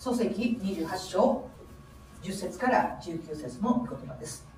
[0.00, 1.46] 創世記28章
[2.22, 4.48] 10節から19節の御言葉です。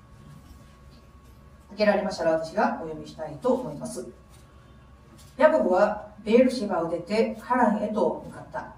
[1.71, 4.07] 開けられましたら私がお読みしたいと思います。
[5.35, 8.73] ヤコブはベールシバを出てハランへと向かった。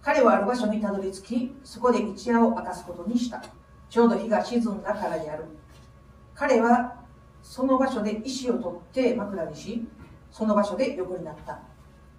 [0.00, 3.44] 彼はある場所にたどり着きそこで一夜を明かすことにした。
[3.90, 5.44] ちょうど日が沈んだからである。
[6.34, 7.04] 彼は
[7.42, 9.86] その場所で石を取って枕にし
[10.32, 11.60] その場所で横になった。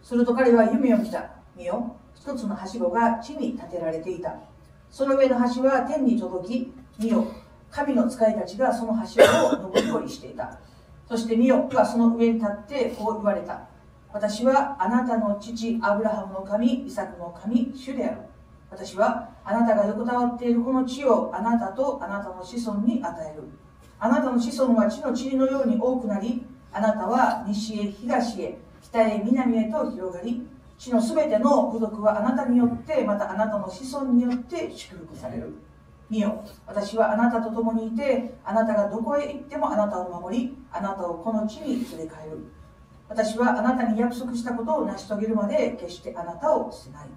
[0.03, 1.31] すると彼は夢を見た。
[1.55, 4.35] 見よ一つのはしごが地に建てられていた。
[4.91, 7.25] その上の橋は天に届き見よ。
[7.71, 10.59] 神の使いたちがその橋を上り下りしていた。
[11.07, 13.61] そして見よはその上に立ってこう言われた。
[14.11, 18.21] 私はあなたの父アブラハムの神イサクの神主である。
[18.69, 23.43] 私はあなたが横たわっているこの地をあなたとあなたの子孫に与える。
[23.97, 30.45] あなたの子孫は地の塵のように多くなりあなたは西へ東へ北へ南へと広がり
[30.79, 35.53] 地のすべての部族はあなたによってまたあなたの子孫によって祝福される。
[36.09, 42.47] 見よ私はあなたと共にいてあなたがどこへ行ってもあなたを守りあなたをこの地に連れ帰る。
[43.09, 47.09] 私はあなたに約束したことを成し遂げるまで決してあなたを捨てない。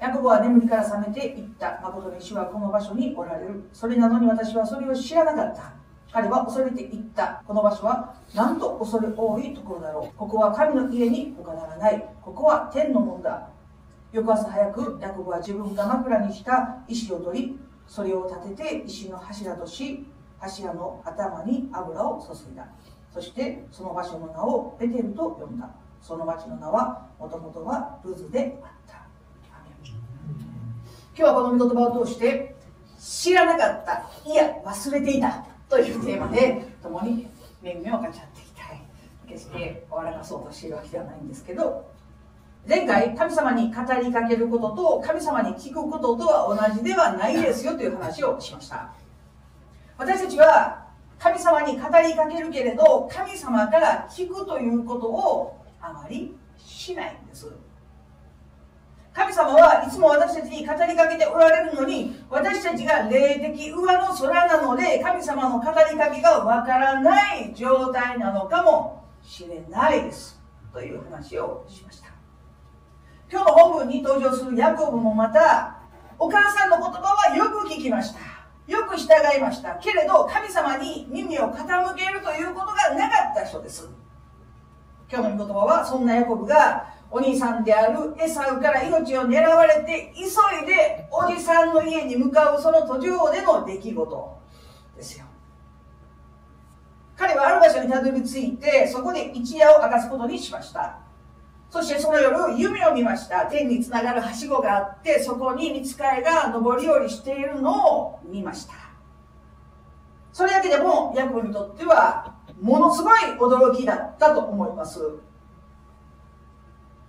[0.00, 1.80] ヤコブは眠りから覚めていった。
[1.80, 3.62] 誠に主はこの場所におられる。
[3.72, 5.81] それなのに私はそれを知らなかった。
[6.12, 7.42] 彼は恐れていった。
[7.46, 10.16] この場所はなんと恐れ多いところだろう。
[10.16, 12.06] ここは神の家に他ならない。
[12.20, 13.48] ここは天のもんだ。
[14.12, 20.06] 翌朝早くヤコブは自分が枕にした石を取りそれを立てて石の柱とし
[20.38, 22.68] 柱の頭に油を注いだ。
[23.14, 25.70] そしてその場所の名をベテルと呼んだ。
[26.02, 29.06] その町の名はもともとはルズであった。
[31.14, 32.54] 今日はこの御言葉を通して
[32.98, 34.30] 知らなかった。
[34.30, 37.26] いや忘れていたというテーマで共に
[37.64, 38.82] 恵みを分かち合っていきたい。
[39.26, 41.90] 決して笑かそうとしているわけではないんですけど
[42.68, 48.92] 前回神様に語りかけることと神様に聞くこととは同じではないですよという話をしました。
[49.96, 57.50] 私たちは神様に語りかけるけれど神様から聞くということをあまりしないんです。
[59.14, 70.40] 神様はいつも私たちに語りかけておられるのに私たちが霊的上の空なので神様の語りかけがわからない状態なのかもしれないです。
[70.72, 72.08] という話をしました。
[73.30, 75.76] 今日の本文に登場するヤコブもまた
[76.18, 77.00] お母さんの言葉
[77.30, 78.20] はよく聞きました。
[78.66, 79.74] よく従いました。
[79.74, 83.90] けれど神様に耳を傾けるということがなかった人です。
[85.10, 90.24] 今日の御言葉はそんなヤコブがお兄さんであるエサウから命を狙われて急
[90.64, 94.38] いでおじさんの家に向かうその途上での出来事
[94.96, 95.26] ですよ。
[97.14, 101.00] 彼はある場所にたどり着いてそこで一夜を明かすことにしました。
[101.68, 103.44] そしてその夜夢を見ました。
[103.44, 108.72] 天につながるはしごがあってそこに見つかいが上り下りしているのを見ました。
[110.32, 114.98] それだけでもヤコブにとってはものすごい驚きだったと思います。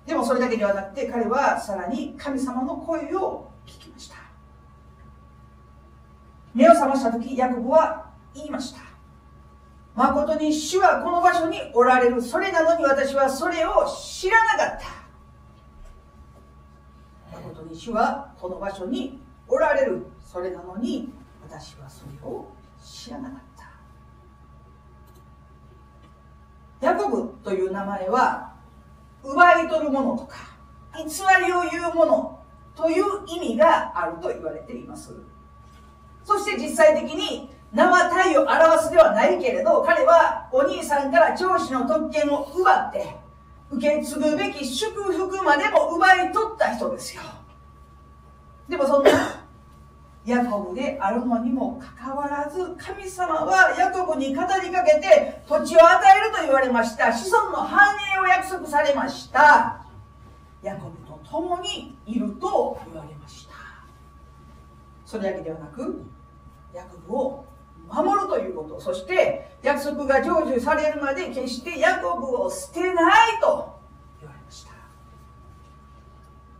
[0.05, 4.15] でもそれだけではなくて彼はさらに神様の声を聞きました。
[6.53, 8.81] 目を覚ました時ヤコブは言いました。
[9.95, 12.21] 誠に主はこの場所におられる。
[12.21, 14.79] それなのに私はそれを知らなかっ
[17.31, 17.37] た。
[17.37, 20.05] 誠に主はこの場所におられる。
[20.19, 22.47] それなのに私はそれを
[22.83, 23.39] 知らなかっ
[26.81, 26.87] た。
[26.87, 28.52] ヤコブという名前は
[29.23, 30.37] 奪い取るものとか
[30.97, 31.03] 偽
[31.45, 32.39] りを言うもの
[32.75, 35.13] という意味があると言われています。
[36.23, 43.17] そして実際的に名は体を表すではないけれど彼はお兄さんから長子の特権を奪って
[43.71, 47.23] 受け継ぐべき祝福までも奪い取った人ですよ。
[48.69, 49.42] でもそんな
[50.25, 57.11] ヤコブであるのにもかかわらず神様はヤコブに語りかけて土地を与えると言われました。
[57.11, 59.85] 子孫の繁栄を約束されました。
[60.61, 63.53] ヤコブと共にいると言われました。
[65.05, 66.01] それだけではなく
[66.73, 67.45] ヤコブを
[67.89, 68.79] 守るということ。
[68.79, 73.77] そして約束が成就されるまで決してヤコブを捨てないと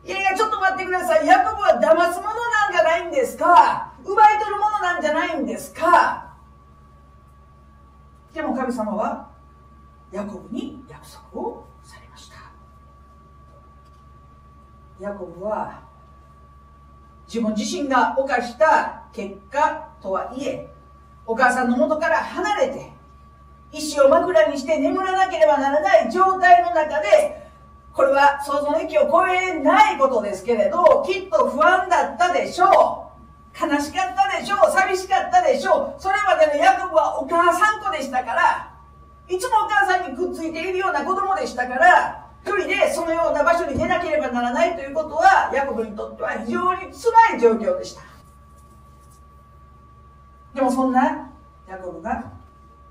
[0.06, 1.26] いやいやちょっと待ってください。
[1.26, 3.94] ヤコブは騙すものなんじゃないんですか？
[4.04, 6.34] 奪い取るものなんじゃないんですか？
[8.34, 9.30] でも神様は
[10.12, 12.36] ヤコブに約束をされました。
[15.00, 15.82] ヤコブは
[17.26, 20.70] 自分自身が犯した結果とはいえ
[21.26, 22.92] お母さんの元から離れて
[23.72, 27.43] 石を枕にして眠らなければならない状態の中で
[27.94, 33.14] これは想像の域を超えないことですけれどきっと不安だったでしょう。
[33.56, 34.72] 悲しかったでしょう。
[34.72, 36.02] 寂しかったでしょう。
[36.02, 38.74] それまでのヤコブはお母さん子でしたから
[39.30, 48.02] いつもお母さんにくっついているような子供でしたから一人でそのような場所に出なければならないということはヤコブにとっては非常に辛い状況でした。
[50.56, 51.30] でもそんな
[51.68, 52.32] ヤコブが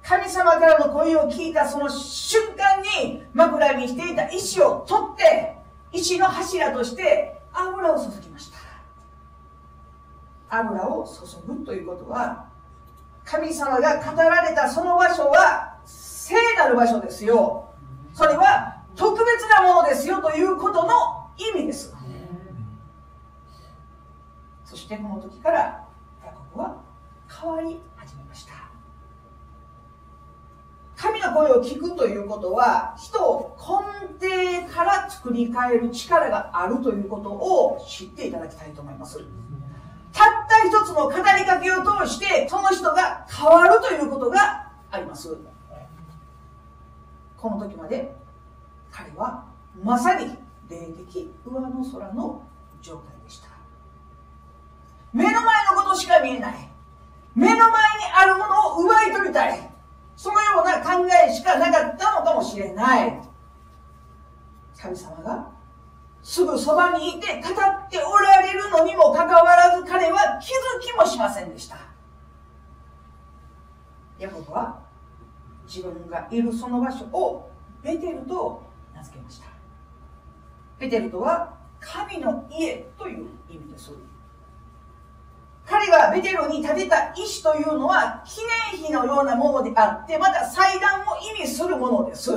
[0.02, 5.56] 神様からの声を聞いたその瞬間に枕にしていた石を取って
[5.92, 8.58] 石の柱として油を注ぎました。
[10.48, 12.46] 油を注ぐということは
[13.24, 17.68] 神様が語られたその場所は聖なる場所ですよ。
[18.12, 21.94] それは特別なものですよということの意味です。
[24.64, 25.86] そしてこの時から
[26.24, 26.76] ヤコブは
[27.28, 28.54] 変わり始めました
[31.02, 39.18] 神の声を聞くということは人を根底から作り変える力があるということを知っていただきたいと思います。
[40.12, 45.36] たった一つの語りかけを通してその人が変わるということがあります。
[47.36, 48.14] この時まで
[48.92, 49.46] 彼は
[49.82, 50.26] まさに
[50.68, 52.44] 霊的上の空の
[52.80, 53.48] 状態でした。
[55.12, 56.68] 目の前のことしか見えない。
[57.34, 57.72] 目の前に
[58.14, 59.71] あるものを奪い取りたい。
[60.22, 63.20] そのような考えしかなかったのかもしれない。
[64.80, 65.50] 神様が
[66.22, 71.76] すぐそばにいて語っておられるのにもかかわらず彼は気づきもしませんでした。
[74.20, 74.78] ヤコブは
[75.66, 77.50] 自分がいるその場所を
[77.82, 78.62] ベテルと
[78.94, 79.48] 名付けました。
[80.78, 83.90] ベテルとは神の家という意味です。
[85.66, 88.40] 彼がベテルに建てた石というのは記
[88.74, 91.04] 念碑のようなものであってまた祭壇を
[91.38, 92.32] 意味するものです。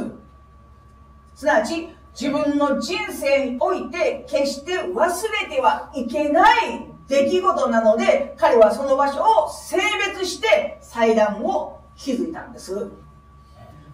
[1.35, 1.89] すなわち
[2.19, 5.09] 自分の人生において決して忘
[5.49, 9.77] れてはいけない出来事なので彼はその場所を性
[10.13, 12.89] 別して祭壇を築いたんです。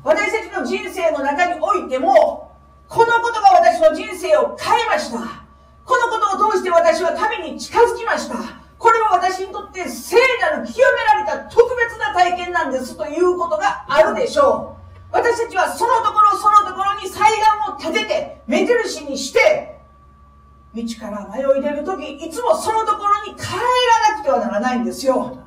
[0.03, 2.51] 私たちの人生の中においても
[2.87, 5.45] このことが私の人生を変えました。
[5.85, 8.60] このことを通して私は神に近づきました。
[8.81, 15.15] これは私にとって聖なる清められた特別な体験なんですということがあるでしょう。
[15.15, 19.79] 私たちはそのところそのところに祭壇を立てて目印にして
[20.73, 23.43] 道から迷い出る時いつもそのところに帰
[24.09, 25.37] らなくてはならないんですよ。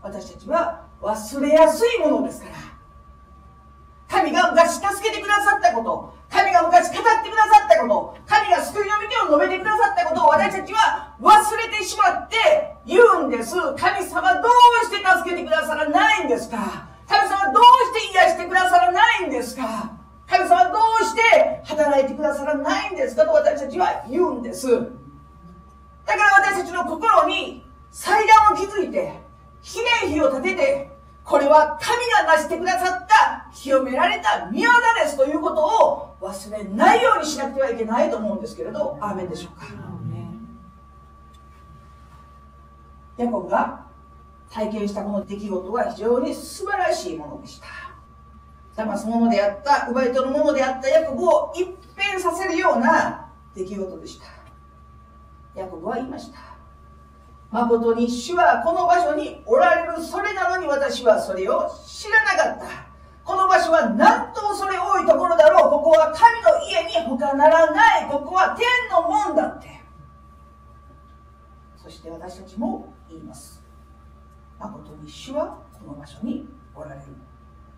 [0.00, 2.54] 私たちは忘れやすいものですから。
[4.08, 6.14] 神が昔助けてくださったこと
[6.52, 12.36] 神が昔語ってくださったこと神が救いの御手を述べてくださったことを私たちは忘れてしまって
[12.84, 13.56] 言うんです。
[13.56, 16.88] 神様どうして助けてくださらないんですか？
[17.08, 17.64] 神様どう
[17.96, 19.92] して癒してくださらないんですか？
[20.28, 23.24] 神様どうして働いてくださらないんですか？
[23.24, 24.68] と私たちは言うんです。
[24.68, 24.90] だか
[26.16, 29.20] ら私たちの心に祭壇を築いて
[29.62, 30.91] 記念碑を立てて
[31.24, 34.74] これは神が成してくださった清められた宮業
[35.04, 39.66] ですということを忘れないようにしなくてはいけないと思うんですけれどアーメンでしょうか。
[43.18, 43.84] ヤコブが
[44.50, 47.60] 体験したこの出来事は非常に素晴らしいものでし
[48.74, 48.84] た。
[48.84, 54.26] 騙す者であった奪い取る者であったヤコブを一変させるような出来事でした。
[55.54, 56.51] ヤコブは言いました。
[57.52, 62.92] 誠に主はこの場所におられるそれなのに私はそれを知らなかった。
[63.24, 65.70] この場所はなんと恐れ多いところだろう。
[65.70, 68.10] ここは神の家に他ならない。
[68.10, 69.68] ここは天の門だって。
[71.76, 73.62] そして私たちも言います。
[74.58, 77.02] 誠に主はこの場所におられる。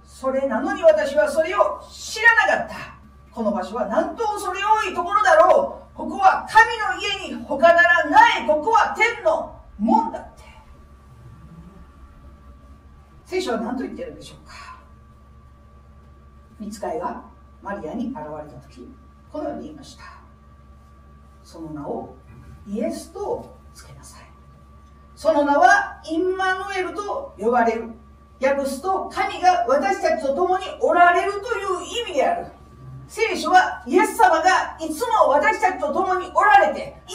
[0.04, 2.75] それなのに私はそれを知らなかった。
[3.33, 5.97] この場所はなんと恐れ多いところだろう。
[5.97, 8.47] ここは神の家に他ならない。
[8.47, 10.43] ここは天の門だって。
[13.25, 14.78] 聖書は何と言ってるんでしょうか。
[16.61, 17.25] 見つかいが
[17.62, 18.88] マリアに現れた時
[19.33, 20.04] このように言いました。
[21.43, 22.14] その名を
[22.66, 24.23] イエスとつけなさい。
[25.16, 27.90] その名はインマヌエルと呼ばれる。
[28.40, 31.43] 訳すと神が私たちと共におられるという
[32.07, 32.47] 意味である。
[33.14, 37.12] 聖書はイエス様がいつも私たちと共におられてイ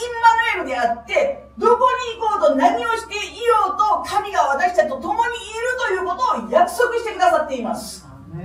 [0.56, 8.08] マヌエルであってどこに行こうと何をしていようと神が私たちと共にいるということを約束してくださっています。
[8.32, 8.40] で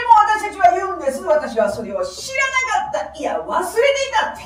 [0.00, 1.20] も私たちは言うんです。
[1.20, 3.18] 私はそれを知らなかった。
[3.18, 4.42] いや忘れていたって。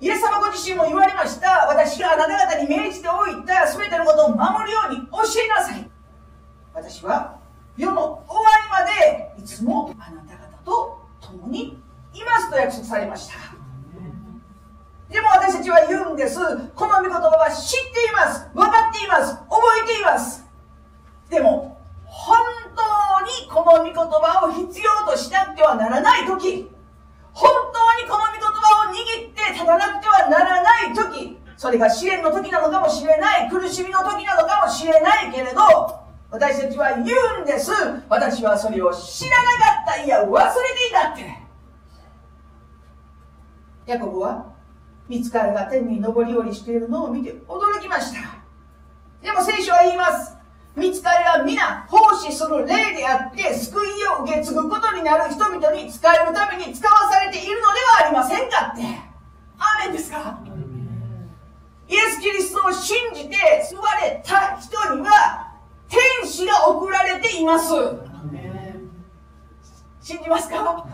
[0.00, 1.66] イエス様ご自身も言われました。
[1.68, 5.90] 私があなた方に命じておいた全てのことを守るように教えなさい。
[6.72, 7.37] 私は
[7.78, 11.80] 世の終わりまでいつもあなた方と共に
[12.12, 13.34] いますと約束されました。
[15.08, 16.40] でも私たちは言うんです。
[16.74, 18.50] この御言葉は知っています。
[18.52, 19.32] 分かっています。
[19.48, 20.44] 覚えています。
[21.30, 22.36] でも本
[22.74, 26.68] 当にこの御言葉を必要としなくてはならない時。
[27.32, 31.38] 本当にこの御言葉を握って立たなくてはならない時。
[31.56, 33.48] それが試練の時なのかもしれない。
[33.48, 37.72] 苦しみの時なのかもしれないけれど私たちは言うんです。
[38.08, 39.56] 私はそれを知らなか
[39.92, 40.04] った。
[40.04, 41.38] いや忘れていたって。
[43.86, 44.52] ヤコブは
[45.08, 48.20] 見つかりが天に上り下りしているのを見て驚きました。
[49.22, 50.36] でも聖書は言います。
[50.76, 53.88] 見つかりは皆奉仕する霊であって救い
[54.20, 58.82] を受け継ぐことになる人々に使えるために使わされているのではありませんかって。
[59.58, 60.38] アーメンですか？
[61.88, 63.36] イエス・キリストを信じて
[63.70, 65.47] 救われた人には
[65.88, 67.72] 天使が送られています。
[70.00, 70.86] 信じますか？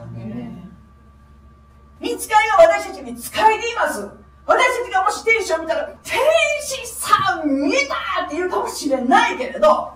[2.01, 4.09] 見つかりが私たちに使えています。
[4.47, 6.21] 私たちがもし天使を見たら天
[6.61, 9.93] 使さん見えたって言うかもしれないけれど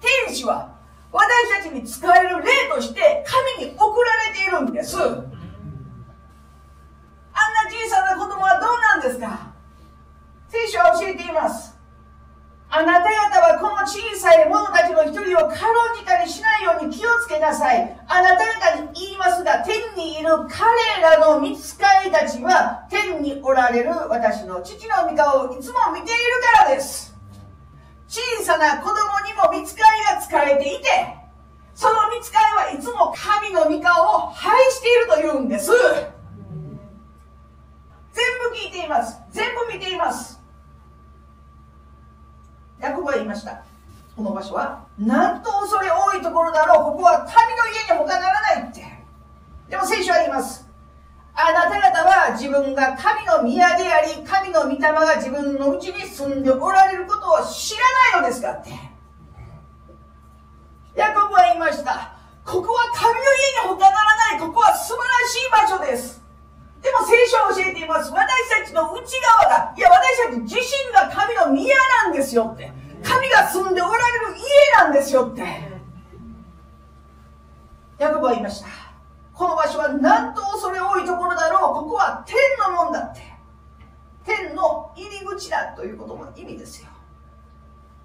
[0.00, 0.74] 天使は
[1.12, 3.22] 私たちに使える霊として
[3.58, 4.96] 神に送られているんです。
[4.96, 5.26] あんな
[7.68, 9.52] 小さな子供はどうなんですか？
[10.48, 11.71] 聖書は教えています
[12.82, 15.58] あなた方はこの小さい者たちの一人を軽ん
[15.96, 17.96] じたりしないように気をつけなさい。
[18.08, 26.16] あなた方に言いますが、天にいる彼らの見つかりたちは、天におられる私の父の御顔をいつも見ている
[26.58, 27.14] からです。
[28.08, 28.96] 小さな子供
[29.26, 30.88] にも見つかりが使えていて、
[31.76, 35.70] その見つかりはいつも神の御顔を拝しているというんです。
[35.70, 35.78] 全
[38.50, 39.20] 部聞いています。
[39.30, 40.41] 全部見ています。
[42.82, 43.62] ヤコブは言いました。
[44.16, 46.92] この場所はなんと恐れ多いところだろう。
[46.92, 48.84] ここは神の家に他ならないって。
[49.70, 50.68] でも聖書は言います。
[51.34, 57.74] あなた方は自分が神の宮であり神の御霊が自分のうちに住んでおられることを知
[58.12, 58.70] らないのですかって。
[60.94, 62.16] ヤコブは言いました。
[62.44, 64.40] ここは神の家に他ならない。
[64.40, 66.21] ここは素晴らしい場所です。
[66.82, 68.10] でも聖書は教えています。
[68.10, 72.72] 私たちの内側が、いや私たち自身が神の宮なんですよって。
[73.04, 74.44] 神が住んでおられる家
[74.76, 75.42] なんですよって。
[77.98, 78.66] ヤコブは言いました。
[79.32, 81.74] この場所はなんと恐れ多いところだろう。
[81.74, 83.20] ここは天のもんだって。
[84.24, 86.88] 天の入り口だということも意味ですよ。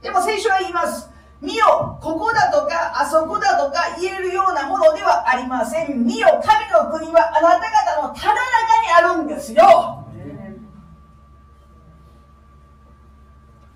[0.02, 1.10] でも聖書は言います。
[1.40, 6.04] 見よ、ここだとか、あそこだとか言えるようなものではありません。
[6.04, 7.70] 見よ、神の国はあなた
[8.02, 10.04] 方のただ中にあるんですよ。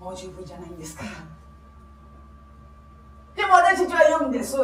[0.00, 1.04] もう十分じゃないんですか。
[3.36, 4.56] でも私たちは言うんです。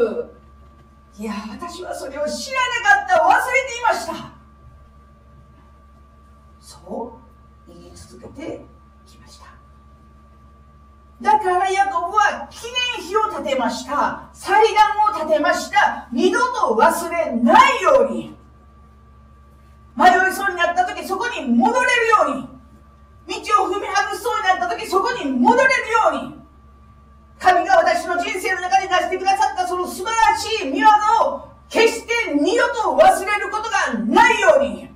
[1.17, 4.39] いや、私はそれを知らなかった、忘れていました。
[6.61, 7.19] そ
[7.69, 8.67] う言い続けて
[11.21, 14.29] だからヤコブは記念碑を建てました。
[14.33, 16.09] 祭壇を建てました。
[16.13, 18.37] 二度と忘れないように。
[19.97, 23.45] 迷いそうになった時そこに戻れるように。
[23.45, 26.39] 道を踏み外しそうになった時そこに戻れるように。
[27.41, 30.87] 神が私の人生の中で出してくださったその素晴らしい見業
[31.25, 34.89] を決して二度と忘れることがないように。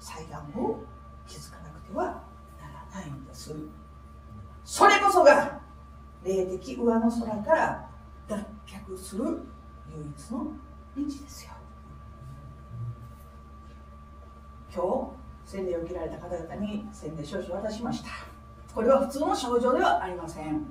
[0.00, 0.82] 祭壇を
[1.26, 2.12] 築かなくてはな
[2.94, 3.54] らないんです。
[4.72, 5.60] それこそが
[6.24, 7.90] 霊的上の空から
[8.26, 8.36] 脱
[8.66, 9.22] 却する
[9.94, 10.46] 唯一の
[10.96, 11.50] 道ですよ。
[14.74, 15.14] 今
[15.44, 18.08] 日洗礼を受けられた方々に洗礼証書を渡しました。
[18.74, 20.64] これは普通の症状ではありません。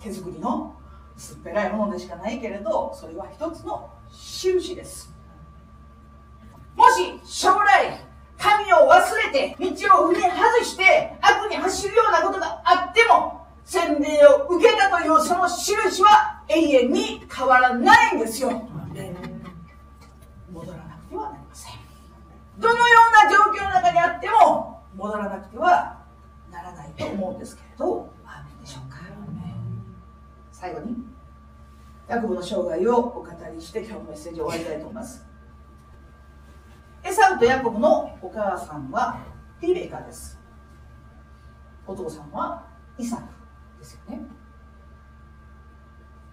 [0.00, 0.76] 手作りの
[1.16, 5.12] 薄っぺらいものでしかないけれどそれは一つの印です。
[6.76, 8.05] もし将来
[8.46, 9.66] 神を忘れて道
[10.06, 18.50] を踏み外して悪に走るようなことがあっても洗礼を受けたというその印は永遠に変わらないんですよ。
[20.52, 21.72] 戻らなくてはなりません。
[22.58, 25.98] どのような状況の中にあっても戻らなくては
[26.52, 28.96] ならないと思うんですけれどアーメンでしょうか。
[30.52, 30.96] 最後に
[32.08, 35.26] ヤコブの生涯をお語りして今日のメッセージを終わりたいと思います。
[37.06, 39.20] エサウとヤコブのお母さんは
[39.60, 40.38] リベカです。
[41.86, 42.64] お父さんは
[42.98, 43.22] イサク
[43.78, 44.22] ですよね。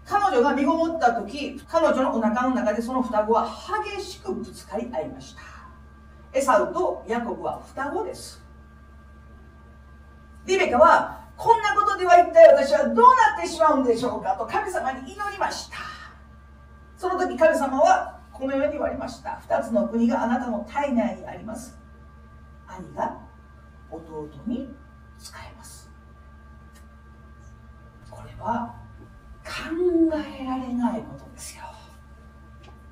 [0.03, 3.47] 彼女が身ごもった時彼女のお腹の中でその双子は
[3.95, 5.41] 激しくぶつかり合いました。
[6.33, 8.43] エサウとヤコブは双子です。
[10.45, 15.77] リベカはこんなことでは一体私はどうなってしまうんでしょうかと神様に祈りました。
[16.97, 19.41] その時神様はこのように言われました。
[19.47, 21.77] 2つの国があなたの体内にあります。
[22.67, 23.19] 兄が
[23.91, 24.73] 弟に
[25.19, 25.89] 仕えます。
[28.09, 28.75] これは
[29.43, 29.51] 考
[30.41, 31.63] えられないことですよ。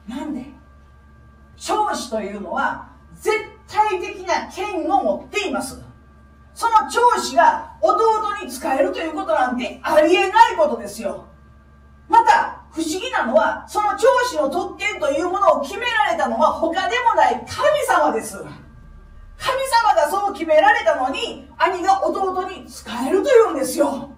[0.07, 0.45] なんで？
[1.57, 3.35] 長子というのは絶
[3.67, 5.81] 対的な権を持っています。
[6.53, 11.25] その長子が弟に使えるということなんてありえないことですよ。
[12.09, 18.37] また不思議なのはその長子の特権というものを決められたのは他でもない神様です。
[18.37, 24.11] 神様がそう決められたのに兄が弟に使えるというんですよ。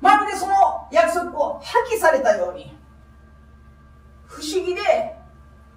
[0.00, 2.76] まるでその約束を破棄されたように。
[4.24, 4.80] 不思議で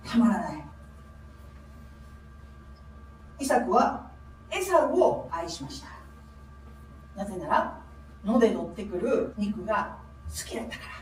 [0.06, 0.66] たまらない。
[3.40, 4.10] イサクは
[4.50, 5.90] エサウを愛しました。
[7.18, 7.82] なぜなら
[8.24, 9.98] 野で乗ってくる肉が
[10.30, 10.95] 好きだったから。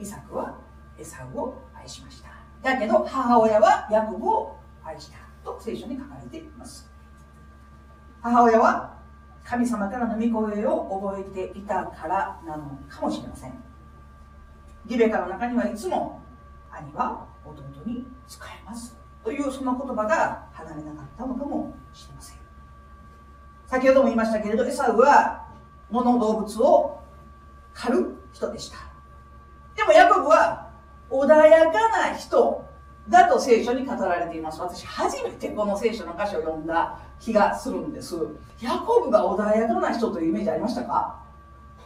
[0.00, 0.56] イサクは
[0.98, 2.30] エサウを愛しました。
[2.62, 6.90] だけど母親はヤコブを愛したと聖書に書かれています。
[8.22, 8.98] 母親は
[9.44, 13.52] 神様からの御声を覚えていたからなのかもしれません。
[14.86, 16.22] リベカの中にはいつも
[16.70, 22.38] 兄は弟に使えますというその言葉が離れなかったのかもしれません。
[23.66, 25.46] 先ほども言いましたけれどエサウは
[25.90, 27.00] 物動物を
[27.72, 28.89] 狩る人でした。
[29.80, 30.68] でもヤコブは
[31.08, 32.68] 穏やかな人
[33.08, 34.60] だと聖書に語られています。
[34.60, 38.14] 私初めてこの聖書の箇所を読んだ気がするんです。
[38.60, 41.18] ヤコブが穏やかな人というイメージありましたか？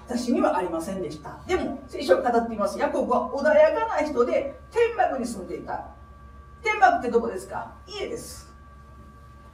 [0.09, 1.39] 私にはありませんでした。
[1.47, 2.77] でも聖書を語っています。
[2.81, 5.87] ヤコブは穏やかな人で天幕に住んでいた。
[6.65, 7.75] 天幕ってどこですか？
[7.87, 8.53] 家です。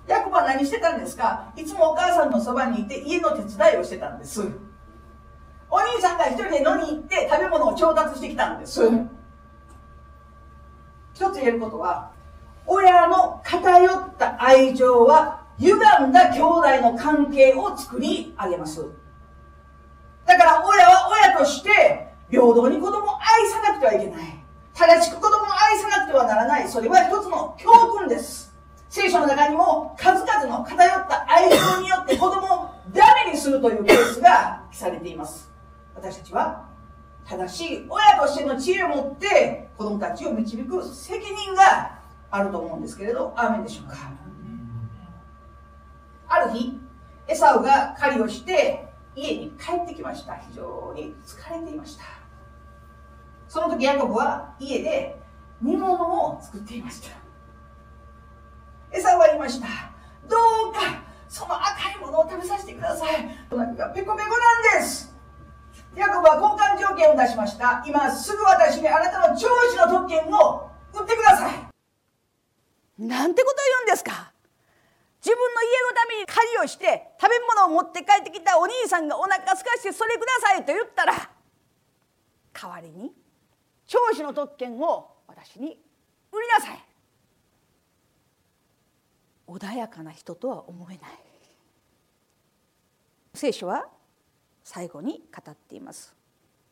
[0.08, 1.52] ヤコブは何してたんですか？
[1.56, 4.48] いつもお母さんのそばにいて家の手伝いをしてたんです。
[5.70, 8.82] お兄さんが一人で野に行って食べ物を調達してきたんです。
[11.14, 12.10] 一つ言えることは
[12.66, 18.84] 親の偏った愛情は歪んだ兄弟の関係を作り上げます。
[20.24, 24.44] だから親は親として平等に子供を愛さなくてはいけない。
[24.74, 26.68] 正しく子供を愛さなくてはならない。
[26.68, 28.54] それは一つの教訓です。
[28.88, 35.49] 聖書の中にも数々の偏った愛情によって子供をダメにするというケースが記されています。
[36.02, 36.66] 私たちは
[37.26, 41.98] 正しい親としての知恵を持って子供たちを導く責任が
[42.30, 43.96] あると思うんですけれどアーメンでしょうか？
[46.26, 46.80] ある日
[47.28, 50.36] エサウが狩りをして家に帰ってきました。
[50.36, 52.04] 非常に疲れていました。
[53.46, 55.20] その時ヤコブは家で
[55.60, 57.10] 煮物を作っていました。
[58.96, 59.66] エサウは言いました
[60.28, 60.36] ど
[60.70, 63.28] うかその赤いものを食べさせてください。
[63.50, 65.09] お腹がペコペコなんです。
[65.96, 67.82] ヤコブは交換条件を出しました。
[67.86, 73.02] 今すぐ私にあなたの長子の特権を売ってください。
[73.02, 74.32] なんてこと言うんですか。
[75.22, 81.30] 自分の家のために狩りをして食べ物を持って帰ってきたお兄さんがお腹すかしてそれくださいと言ったら
[82.52, 83.12] 代わりに
[83.86, 85.78] 長子の特権を私に
[86.32, 86.84] 売りなさい。
[89.46, 91.10] 穏やかな人とは思えない。
[93.34, 93.86] 聖書は
[94.72, 96.14] 最後に語っています。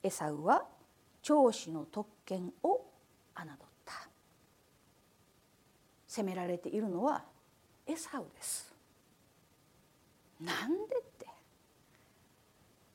[0.05, 0.65] エサウは
[1.21, 2.87] 長子の特権を
[3.35, 3.47] 侮っ
[3.85, 3.93] た。
[6.07, 7.25] 責められているのは
[7.89, 8.73] エサウです。
[10.41, 11.27] なんでって。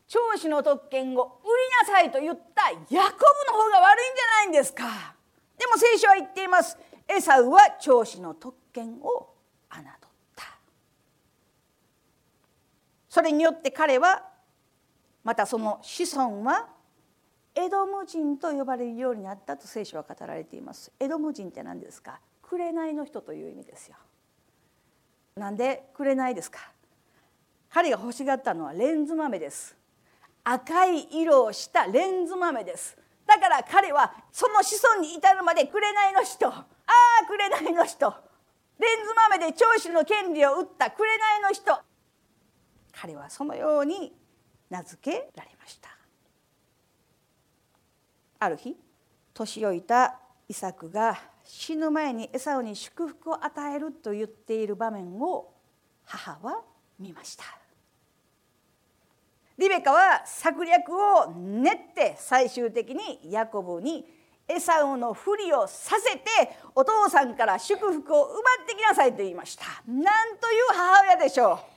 [0.07, 1.47] 長子の特権を売
[1.83, 4.85] りなさいと言ったヤコブの方が悪いんじゃないんですか。
[5.57, 6.77] でも聖書は言っています。
[7.09, 9.35] エサウは長子の特権を
[9.69, 9.83] 侮っ
[10.33, 10.45] た。
[13.09, 14.31] それによって彼は
[15.23, 16.67] またその子孫は
[17.55, 20.91] エドム人と呼ばれるようになったと聖書は語られています。
[20.99, 22.19] エドム人って何ですか？
[22.41, 23.95] 紅の人という意味ですよ。
[25.35, 26.59] なんで紅ですか？
[27.69, 29.75] 彼が欲しがったのはレンズ豆です。
[30.43, 32.97] 赤い色をしたレンズ豆です。
[33.25, 36.47] だから彼はその子孫に至るまで紅の人。
[36.47, 36.65] あ
[37.23, 38.13] あ紅の人。
[38.79, 41.09] レンズ豆で長子の権利を打った紅
[41.41, 41.79] の人。
[42.91, 44.11] 彼はそのように
[44.73, 45.89] 名付けられました。
[48.39, 48.75] ある日
[49.35, 55.53] 年老いたイサクが死ぬ前にエサウに祝福を与えると言っている場面を
[56.05, 56.61] 母は
[56.99, 57.43] 見ました。
[59.59, 64.03] リベカは策略を練って最終的にヤコブに
[64.47, 69.65] エサウのふりをさせてお父さんから祝福を奪ってきなさいと言いました。
[69.87, 71.72] なんという母親でしょう。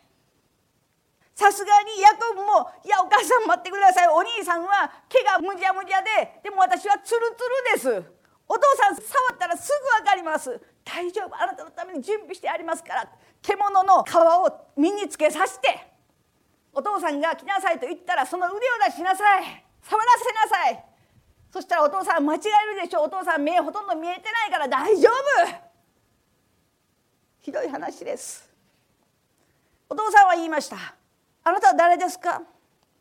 [1.37, 4.09] さすがにヤコブも「いやお母さん待ってください。
[4.09, 7.45] お兄さんは毛がむじゃむじゃででも私はツルツ
[7.85, 8.13] ルです。
[8.49, 10.59] お父さん触ったらすぐ分かります。
[10.83, 11.37] 大丈夫。
[11.37, 13.07] あなたのために準備してありますから。
[13.43, 15.93] 獣の皮を身につけさせて
[16.73, 19.65] お父さんが来なさいと言ったらその腕を出しなさい。
[19.83, 20.85] 触らせなさい。
[21.53, 23.05] そしたらお父さん間違えるでしょう。
[23.05, 25.67] お父さん目ほとんど見えてないから大丈夫。
[27.43, 28.51] ひどい話です。
[29.91, 30.77] お父さんは言いました。
[31.49, 32.43] あなたは誰ですか？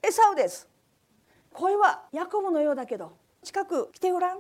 [0.03, 0.69] エサウです。
[1.51, 4.37] 声はヤコブのようだけど近く来てごらん。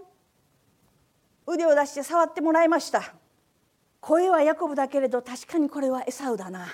[1.47, 3.15] 腕を出して触ってもらいました。
[4.01, 6.67] 声はヤコブだけれど確かにこれはエサウだな。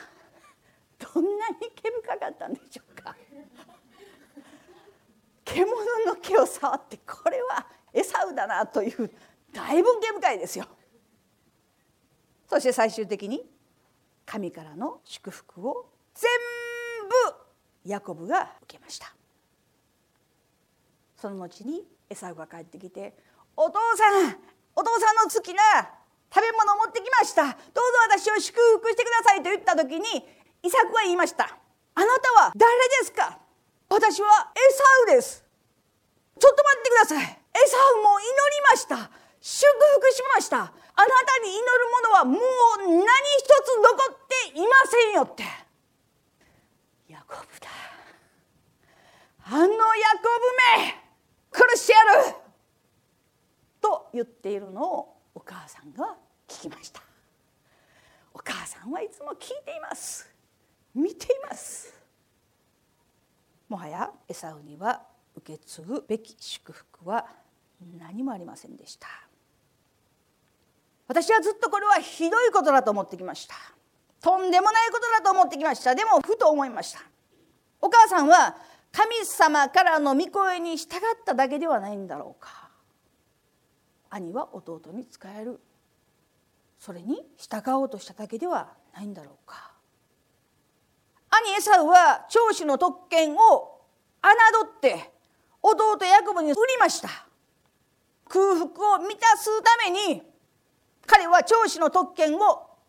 [1.13, 3.15] どんなに毛深かったんでしょうか？
[5.45, 5.73] 獣
[6.05, 9.09] の毛を触ってこれはエサウだなという
[9.53, 10.65] だいぶ毛深いですよ。
[12.49, 13.45] そして最終的に
[14.25, 16.60] 神からの祝福を全部
[17.85, 19.13] ヤコブが受けました。
[21.17, 23.15] その後にエサウが帰ってきて
[23.55, 24.37] 「お父さん
[24.75, 25.61] お父さんの好きな
[26.33, 27.43] 食べ物を持ってきました。
[27.43, 27.57] どうぞ
[28.09, 30.27] 私を祝福してください」と言った時に
[30.63, 31.45] イサクは言いました
[31.95, 33.39] 「あなたは誰ですか？
[33.89, 35.43] 私はエサウです」
[36.39, 37.23] ちょっと待ってください。
[37.53, 39.11] エサウも祈りました。
[39.41, 39.67] 祝
[39.99, 40.57] 福しました。
[40.57, 40.71] あな
[41.05, 42.37] たに祈るものはもう
[42.87, 43.05] 何
[43.37, 44.17] 一つ残っ
[44.53, 45.43] ていませんよって
[47.07, 47.67] ヤコブだ
[49.53, 49.75] あのヤコ
[50.77, 50.95] ブめ
[51.51, 52.35] 殺してやる！
[53.81, 56.15] と言っているのをお母さんが
[56.47, 57.01] 聞きました。
[58.33, 60.33] お母さんはいつも聞いています。
[60.95, 61.93] 見ています。
[63.67, 65.01] もはやエサウには
[65.35, 67.25] 受け継ぐべき祝福は
[67.99, 69.07] 何もありませんでした。
[71.09, 73.55] 私はずっとこれはひどいことだと思ってきました。
[74.21, 75.93] とんでもないことだと思ってきました。
[75.93, 77.01] でもふと思いました。
[77.81, 78.55] お母さんは
[78.91, 82.69] 神様からの御声に従っただけではないんだろうか。
[84.09, 85.59] 兄は弟に仕える。
[86.77, 89.71] それに従おうとしただけではないんだろうか。
[91.29, 93.81] 兄エサウは長子の特権を
[94.21, 94.29] 侮
[94.77, 95.11] って
[95.61, 97.07] 弟ヤコブに売りました。
[98.27, 100.21] 空腹を満たすために
[101.05, 102.37] 彼は長子の特権を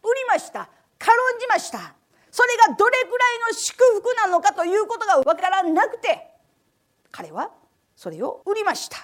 [0.03, 0.69] 売りました。
[0.99, 1.95] 軽んじました。
[2.33, 6.31] それがどれくらいの祝福なのかということが分からなくて
[7.11, 7.51] 彼は
[7.95, 8.97] それを売りました。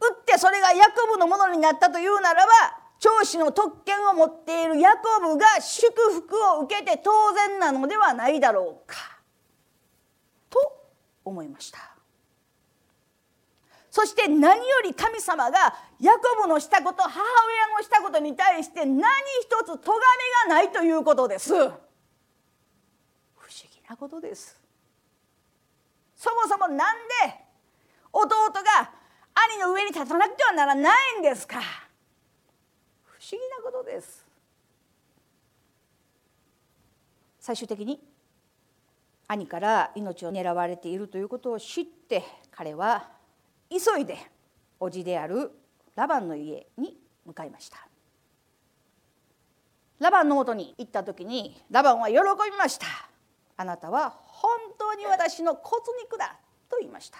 [0.00, 2.52] 売ってそれがヤコブのものになったというならば
[3.00, 9.18] 長子の特権を持っているヤコブが祝福を受けて当然なのではないだろうか
[10.50, 10.58] と
[11.24, 11.97] 思いました。
[13.98, 15.58] そして何より神様が
[15.98, 19.02] ヤコブのしたこと母親のしたことに対して何
[19.42, 19.92] 一つ咎
[20.46, 21.52] めがないということです。
[21.52, 21.72] 不思
[23.64, 24.56] 議なことです。
[26.14, 27.34] そもそもなんで
[28.12, 28.92] 弟が
[29.34, 31.60] 兄の上に立たなくてはならないんですか。
[33.02, 34.24] 不思議なことです。
[37.40, 38.00] 最終的に
[39.26, 43.17] 兄から命を狙われているということを知って彼は
[43.70, 44.18] 急いで
[44.80, 45.50] 叔父である
[45.94, 47.78] ラバンの家に向かいました。
[49.98, 52.86] ラバンのもとに行った時にラバンは喜びました。
[53.56, 56.36] あなたは本当に私の骨肉だ
[56.70, 57.18] と言いました。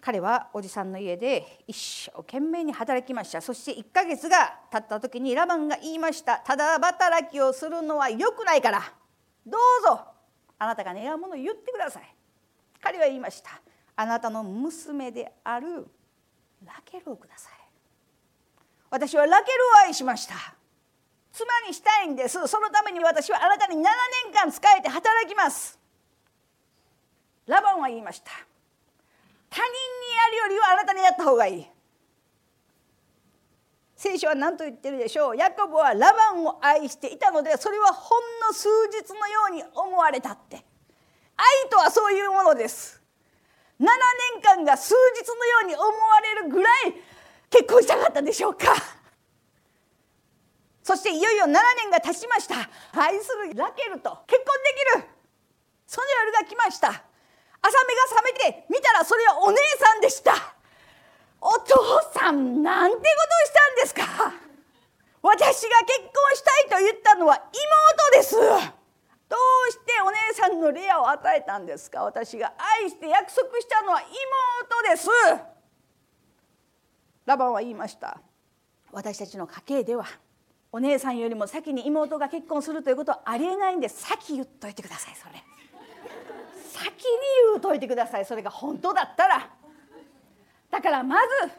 [0.00, 3.40] 彼はおじさんの家で一生懸命に働きました。
[3.40, 6.38] そして1ヶ月が経った時にラバンが言いました。
[6.38, 8.82] ただ働きをするのは良くないから。
[9.46, 10.00] どうぞ
[10.58, 12.14] あなたが願うものを言ってください。
[12.82, 13.60] 彼は言いました。
[14.00, 15.86] あなたの娘である
[16.64, 17.52] ラケルをください。
[18.88, 20.34] 私はラケルを愛しました。
[21.30, 22.46] 妻にしたいんです。
[22.46, 23.82] そのために私はあなたに7
[24.32, 25.78] 年間仕えて働きます。
[27.46, 28.30] ラバンは言いました。
[29.50, 29.68] 他人に
[30.38, 31.66] やるよりはあなたにやった方がいい。
[33.96, 35.36] 聖書は何と言ってるでしょう。
[35.36, 40.64] ヤコブはラバンを愛していたのでそれはほんの数日のように思われたって。
[41.36, 42.99] 愛とはそういうものです。
[43.80, 46.94] 7年間が数日のように思われるぐらい
[47.48, 48.74] 結婚したかったでしょうか。
[50.82, 52.56] そしていよいよ7年が経ちました。
[52.92, 54.52] 愛するラケルと結婚
[54.92, 55.04] できる。
[55.86, 56.88] その夜が来ました。
[57.62, 60.34] 朝目が覚めて見たらそれはお姉さんでした。
[61.40, 63.04] お父さんなんてことを
[63.46, 64.34] したんですか。
[65.22, 68.79] 私が結婚したいと言ったのは妹です。
[69.30, 72.02] どうしてお姉さんのレアを与えたんですか？
[72.02, 75.08] 私が愛して約束したのは妹です。
[77.24, 78.20] ラバンは言いました。
[78.90, 80.04] 私たちの家系では
[80.72, 85.34] お姉さんよりも先に妹が結婚するということはありえないんで先言っといてくださいそれ。
[86.72, 86.92] 先に
[87.52, 88.24] 言うといてください。
[88.24, 89.48] それが本当だったら。
[90.70, 91.16] だからま
[91.46, 91.52] ず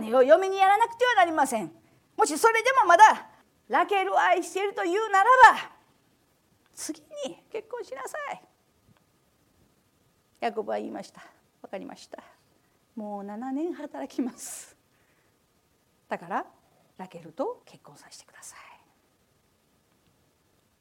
[0.00, 1.70] 姉を嫁にやらなくてはなりません。
[2.16, 3.26] もしそれでもまだ
[3.68, 5.77] ラケルを愛しているというならば
[6.78, 8.42] 次に結婚しなさい。
[10.38, 11.20] ヤコブは言いました。
[11.60, 12.22] 分かりました。
[12.94, 14.76] もう7年働きます。
[16.08, 16.46] だから
[16.96, 18.58] ラケルと結婚させてください。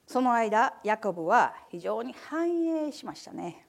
[0.05, 3.65] その間ヤコブは非常に繁栄しましたね。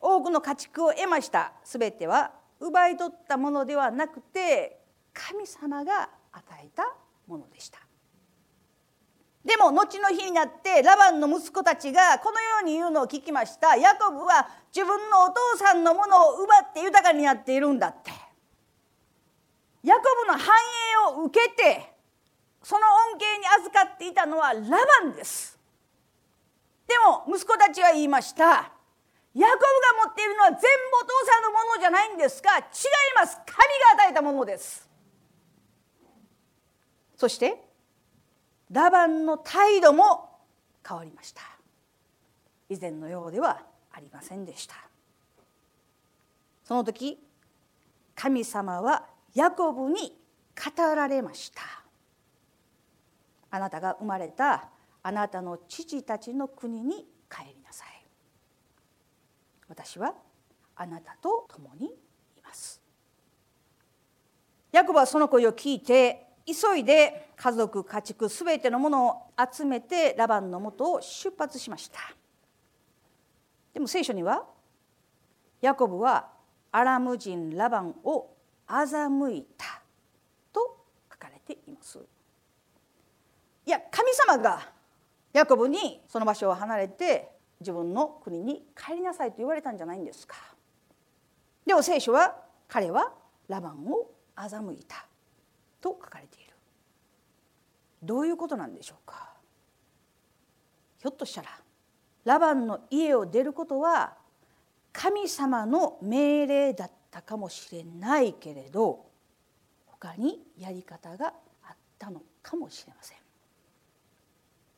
[0.00, 1.54] 多くの家畜を得ました。
[1.64, 4.78] 全ては奪い取ったものではなくて
[5.14, 6.94] 神様が与えた
[7.26, 7.87] ものでした。
[9.48, 13.78] でも後の日になってラバンの息子たちがこのように言うのを聞きました。
[13.78, 18.10] ヤコブは自分のお父さんのものを奪って豊かになっているんだって。
[19.82, 20.54] ヤコブの繁
[21.14, 21.94] 栄を受けて
[22.62, 22.84] その
[23.14, 25.58] 恩恵に預かっていたのはラバンです。
[26.86, 28.44] でも息子たちは言いました。
[28.44, 28.72] ヤコ
[29.34, 29.48] ブが
[30.04, 30.66] 持っているのは全部
[31.00, 32.58] お父さんのものじゃないんですか。
[32.58, 32.64] 違い
[33.16, 33.38] ます。
[33.46, 33.56] 神
[33.96, 34.86] が与えたものです。
[37.16, 37.66] そして
[38.70, 40.28] ラバンの態度も
[40.86, 41.42] 変わりました。
[42.68, 44.74] 以前のようではありませんでした。
[46.64, 47.18] その時
[48.14, 50.18] 神様はヤコブに
[50.76, 51.62] 語られました。
[53.50, 54.68] あなたが生まれた
[55.02, 57.88] あなたの父たちの国に帰りなさい。
[59.68, 60.14] 私は
[60.76, 61.90] あなたと共にい
[62.44, 62.82] ます。
[64.72, 69.14] ヤコブはその声を聞いて急いで家族家畜すべてのものを
[69.52, 71.98] 集めてラバンのもとを出発しました。
[73.74, 74.46] でも聖書には
[75.60, 76.30] ヤコブは
[76.72, 78.30] アラム人ラバンを
[78.66, 79.82] 欺いた
[80.52, 81.98] と書かれています。
[83.66, 84.72] いや神様が
[85.34, 87.30] ヤコブにその場所を離れて
[87.60, 90.36] 自分の国に帰りなさいと言われたんじゃないんですか。
[91.66, 92.34] でも聖書は
[92.66, 93.12] 彼は
[93.48, 95.04] ラバンを欺いた
[95.80, 96.37] と書かれている
[98.02, 99.34] どういうことなんでしょうか？
[100.98, 101.48] ひょっとしたら
[102.24, 104.14] ラバンの家を出ることは
[104.92, 109.06] 神様の命令だったかもしれないけれど
[109.86, 111.32] 他にやり方が
[111.64, 113.18] あったのかもしれません。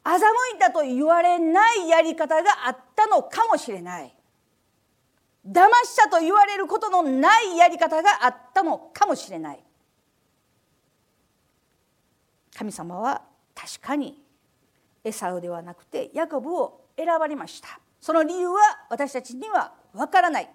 [0.02, 0.16] 欺
[0.56, 4.14] いたと言われないやり方があったのかもしれない。
[5.46, 9.64] 騙したと言われることのないやり方があったのかもしれない。
[12.60, 13.22] 神様は
[13.54, 14.22] 確かに
[15.02, 17.80] エサウではなくてヤコブを選ばれました。
[17.98, 18.58] その理由は
[18.90, 20.50] 私たちにはわからない。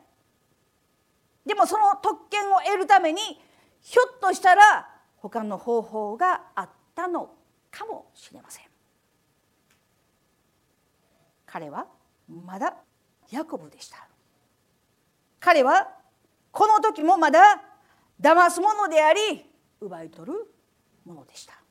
[1.44, 3.20] でもその特権を得るために
[3.82, 7.32] ひょっとしたら他の方法があったの
[7.72, 8.66] かもしれません。
[11.48, 11.88] 彼は
[12.28, 12.76] まだ
[13.32, 14.08] ヤコブでした。
[15.40, 15.90] 彼は
[16.52, 17.64] この時もまだ
[18.22, 19.44] 騙すものであり
[19.82, 20.38] 奪い取る
[21.04, 21.65] ものでした。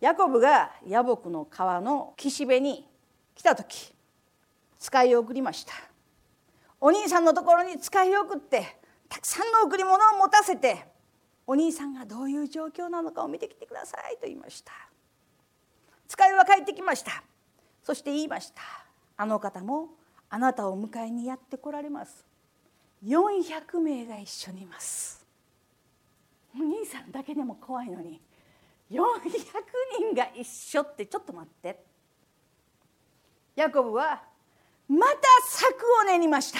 [0.00, 2.86] ヤコブがヤボクの川の岸辺に
[3.34, 3.94] 来た時
[4.78, 5.72] 使いを送りました。
[6.80, 8.76] お兄さんのところに使いを送って
[9.08, 10.84] たくさんの贈り物を持たせて
[11.46, 14.72] お兄さんがどういう状況なのかを見てきてくださいと言いました。
[16.08, 17.22] 使いは帰ってきました。
[17.82, 18.62] そして言いました。
[19.16, 19.88] あの方も
[20.28, 22.26] あなたを迎えにやって来られます。
[23.04, 25.24] 400名が一緒にいます。
[26.54, 28.20] お兄さんだけでも怖いのに
[28.90, 28.98] 400
[29.98, 31.84] 人が一緒ってちょっと待って。
[33.56, 34.22] ヤコブは
[34.88, 35.16] また
[35.48, 36.58] 策を練りました。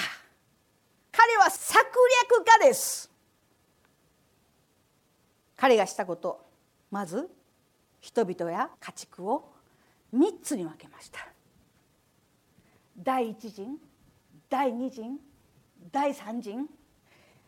[1.13, 1.85] 彼は策
[2.31, 3.11] 略家です。
[5.57, 6.45] 彼がしたこと
[6.91, 7.29] まず
[8.01, 9.53] 人々や家畜を
[10.15, 11.27] 3つに分けました。
[12.99, 13.79] 第一陣
[14.49, 15.19] 第二陣
[15.93, 16.67] 第三陣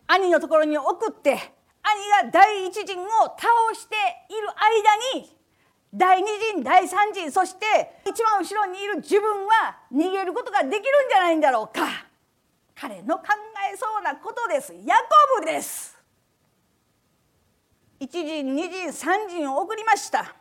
[0.06, 1.52] 兄のところに送って
[2.22, 3.06] 兄が第一陣を
[3.38, 3.96] 倒して
[4.28, 4.48] いる
[5.14, 5.38] 間に
[5.94, 11.86] 第二陣第三陣そして一番後ろにいる自分は逃げることができるんじゃないんだろうか。
[12.74, 13.24] 彼の考
[13.72, 14.72] えそうなことです。
[14.84, 15.96] ヤコブです。
[18.00, 20.36] 1陣2陣3陣を送りました。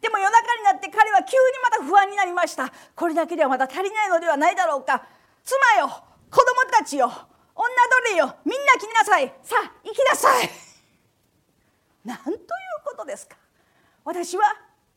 [0.00, 2.72] でも夜中になって彼は急にまた不安になりました。
[2.94, 5.04] これだけではまだ足りないのではないだろうか。
[5.42, 5.88] 妻よ
[6.30, 7.06] 子供たちよ
[7.54, 9.32] 女奴隷よみんな来なさい。
[9.42, 10.71] さあ行きなさい。
[12.04, 12.38] なんという
[12.84, 13.36] ことですか。
[14.04, 14.42] 私は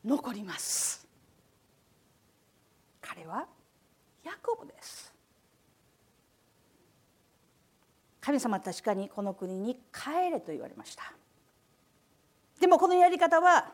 [0.04, 1.06] 残ります。
[3.00, 3.46] 彼は
[4.24, 5.14] ヤコブです。
[8.20, 11.12] 神様確かにこの国に帰れと言われました。
[12.60, 13.72] でもこのやり方は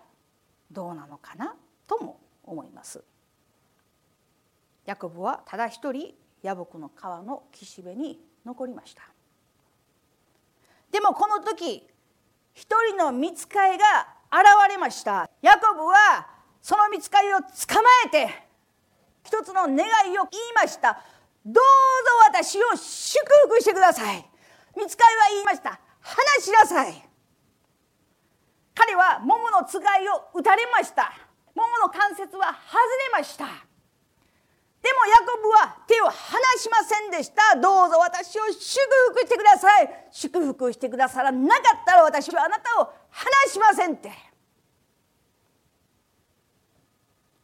[0.71, 1.55] どうなのかな
[1.89, 3.03] とも思います。
[4.85, 9.03] ヤコブはただ一人ヤボクの川の岸辺に残りました。
[10.91, 11.89] でもこの時
[12.55, 13.85] 一人の見つかいが
[14.31, 15.29] 現れました。
[15.41, 16.27] ヤコブは
[16.61, 17.47] その見つかいを捕
[17.83, 18.49] まえて
[19.25, 21.01] 一つの願いを言いました。
[21.45, 21.61] どうぞ
[22.27, 24.29] 私を祝福してください。
[24.77, 25.81] 見つかいは言いました。
[26.01, 27.09] 話しなさい。
[28.75, 31.13] 彼は桃のつがいを打たれました。
[31.55, 32.79] 桃の関節は外
[33.15, 33.72] れました。
[34.83, 37.55] でもヤコブは手を離しませんでした。
[37.55, 38.57] どうぞ私を祝
[39.13, 40.09] 福してください。
[40.11, 44.11] 祝福してくださらなかったら私はあなたを離しませんって。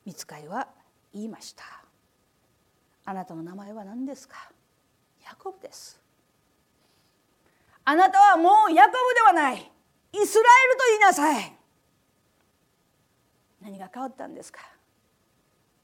[0.05, 0.67] 見つかいは
[1.15, 1.63] 言いました。
[3.05, 4.51] あなたの名前は何ですか？
[5.25, 6.01] ヤコブです。
[7.85, 9.57] あなたはもうヤコブではない。
[10.13, 11.53] イスラエルと言いなさい。
[13.63, 14.61] 何が変わったんですか？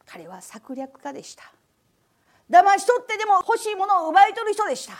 [0.06, 1.44] 彼は策略家でした。
[2.50, 4.94] 騙し取ってでも欲しいものを奪い取る人でした。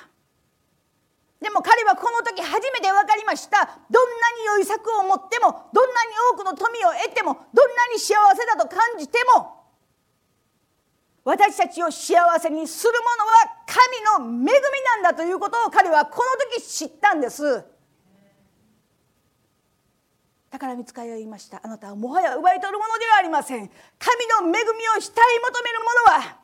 [1.40, 3.78] でも彼はこの時初めて分かりました。
[3.90, 9.62] どんなに良い策を持ってもどんなに多くの富を得てもどんなに幸せだと感じても
[11.24, 13.64] 私たちを幸せにするものは
[14.18, 17.73] 神の恵みなんだということを彼はこの時知ったんです。
[20.54, 23.68] だから見つかりは言いましたあなたはもはや奪い取るものではありません。
[23.98, 26.38] 神の恵みを慕い求めるものは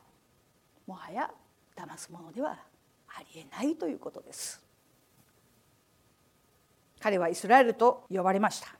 [0.88, 1.30] もはや
[1.76, 2.58] 騙すものでは
[3.06, 4.60] ありえないということです。
[6.98, 8.74] 彼はイスラエルと呼ばれました。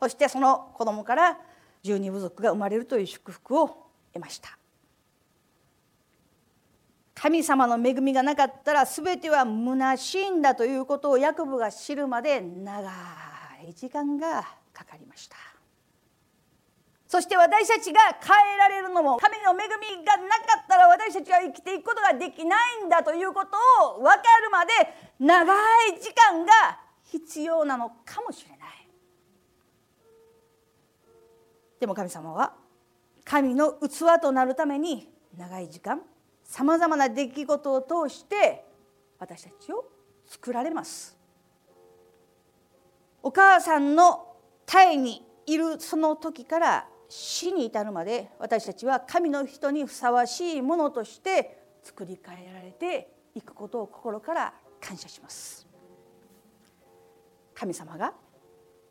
[0.00, 1.36] そしてその子供から
[1.82, 4.56] 十二部族が生まれるという祝福を得ました。
[7.16, 12.92] 神様の恵みがなかったら全ては虚しいんだということをヤコブが知るまで長
[13.68, 15.36] い時間がかかりました。
[17.08, 23.56] そして私たちが変えられるのも神の恵みがなかったら私たちは生きていくことができないんだということ
[23.96, 24.72] を分かるまで
[25.18, 26.52] 長い時間が
[27.04, 28.58] 必要なのかもしれない。
[31.80, 32.54] でも神様は
[33.24, 36.02] 神の器となるために長い時間
[36.44, 38.64] さまざまな出来事を通して
[39.18, 39.86] 私たちを
[40.26, 41.16] 作られます。
[43.22, 44.27] お母さんの
[44.68, 55.66] 胎にいるその時から死に至るまで私たちは神の人にふさわしいものとして作り変えられていくことを心から感謝します。
[57.54, 58.12] 神様が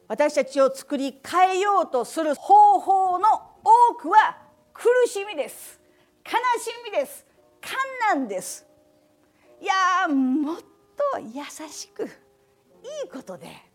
[0.07, 3.27] 私たちを作り変えようとする方法の
[3.63, 4.35] 多くは
[4.73, 5.79] 苦しみです。
[6.25, 7.23] 悲しみです。
[7.61, 8.65] 困難です。
[9.61, 12.09] いやもっと優しくいい
[13.13, 13.66] ことで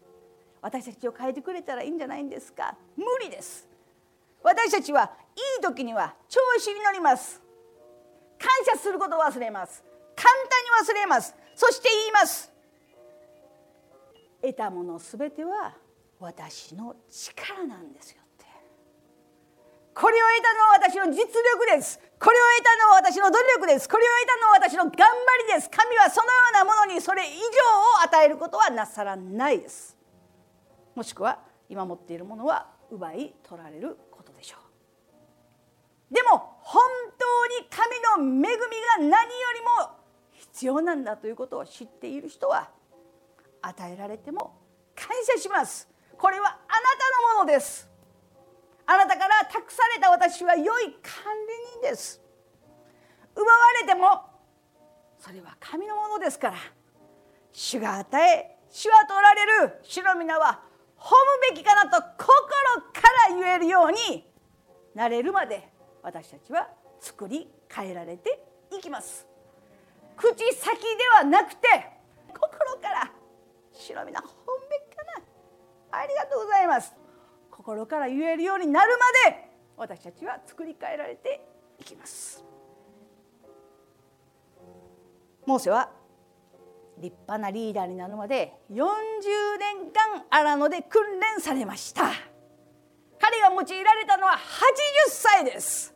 [0.62, 2.76] 私たちを変えてくれたらいいんじゃないんですか？
[2.96, 3.68] 無理です。
[4.42, 7.42] 私たちはいい時には調子に乗ります。
[8.38, 9.84] 感謝することを忘れます。
[10.14, 11.34] 簡単に忘れます。
[11.54, 12.50] そして言います。
[14.40, 15.74] 得たものすべては
[16.18, 18.46] 私の力なんですよって。
[19.94, 22.00] これを得たのは私の実力です。
[22.18, 23.88] これを得たのは私の努力です。
[23.88, 25.06] これを得たのは私の頑張
[25.48, 25.70] りです。
[25.70, 29.91] 神はそのようなものにそれ以上を与えることはなさらないです。
[30.94, 34.56] もしくは今持っているものは奪い取られることでしょ
[36.10, 36.14] う。
[36.14, 36.82] でも本
[37.18, 38.58] 当に神の恵みが
[38.98, 39.16] 何よ
[39.54, 39.96] りも
[40.32, 42.68] 必要なんだということを知っている人は
[43.62, 44.54] 与えられても
[44.94, 45.88] 感謝します。
[46.18, 46.66] これはあなた
[47.32, 47.88] のものです。
[48.84, 51.32] あなたから託された私は良い管
[51.80, 52.20] 理人です。
[53.34, 53.48] 奪わ
[53.80, 54.22] れても
[55.18, 56.56] それは神のものですから。
[57.52, 59.78] 主が与え主は取られる。
[59.82, 60.62] 主の皆は
[61.02, 62.30] 褒むべきかなと心
[62.92, 64.24] から言えるように
[64.94, 65.68] なれるまで
[66.00, 66.68] 私たちは
[67.00, 69.26] 作り変えられていきます。
[70.16, 71.68] 口先ではなくて
[72.28, 73.12] 心から
[73.72, 75.98] 主の褒むべきかな。
[75.98, 76.94] ありがとうございます。
[77.50, 81.44] 心から言えるようになるまで私たちは作り変えられて
[81.80, 82.44] いきます。
[85.46, 85.90] モーセは
[86.98, 88.76] 立派なリーダーになるまで40
[89.58, 92.04] 年間荒野で訓練されました。
[93.18, 94.38] 彼が用いられたのは80
[95.08, 95.94] 歳です。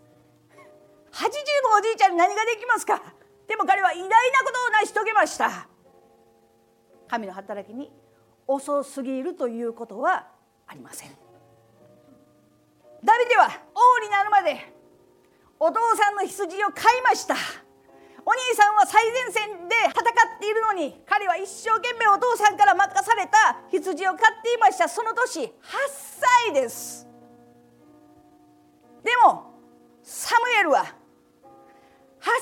[1.12, 3.03] 80のおじいちゃんに何ができますか？
[3.49, 5.68] でも彼は偉大なことを成し遂げました。
[7.09, 7.92] 神の働きに
[8.47, 10.28] 遅すぎるということは
[10.66, 11.11] ありません。
[13.05, 14.72] ダビデは王になるまで
[15.59, 17.36] お父さんの羊を飼いました。
[18.26, 25.50] お兄さんは最前線で戦っているのに彼は一生懸命お父さんから任された羊を飼っていましたその年8
[26.50, 27.06] 歳です。
[29.04, 29.54] でも
[30.02, 30.86] サムエルは8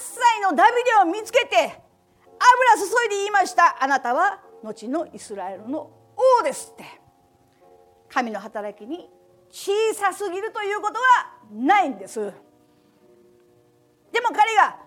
[0.01, 3.77] 歳のダビデを見つけて油注いで言いました。
[3.79, 5.91] あなたは後のイスラエルの
[6.41, 6.85] 王ですって。
[8.09, 9.11] 神の働きに
[9.51, 12.33] 小さすぎるということはないんです。
[14.13, 14.79] でも彼が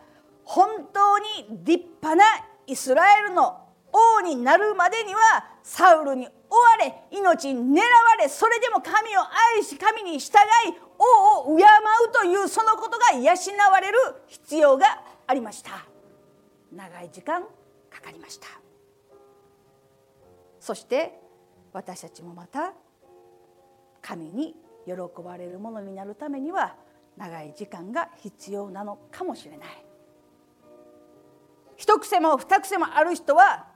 [0.48, 2.24] 本当に立派な
[2.68, 5.20] イスラエルの王になるまでには
[5.62, 7.84] サウルに追われ命に狙わ
[8.18, 9.20] れそれでも神を
[9.58, 10.38] 愛し神に従
[10.70, 11.68] い王を敬う
[12.14, 13.34] というそのことが養
[13.70, 14.86] われる必要が
[15.28, 15.86] ありました。
[16.74, 17.44] 長い時間
[17.90, 18.48] かかりました。
[20.62, 21.20] そして
[21.74, 22.74] 私たちもまた
[24.02, 26.76] 神に喜ばれるものになるためには
[27.18, 29.87] 長い時間が必要なのかもしれない。
[31.78, 33.68] 一癖も二癖もある人は